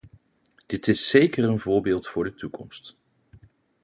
Dit 0.67 0.87
is 0.87 1.07
zeker 1.07 1.43
een 1.43 1.59
voorbeeld 1.59 2.07
voor 2.07 2.23
de 2.23 2.33
toekomst. 2.35 2.95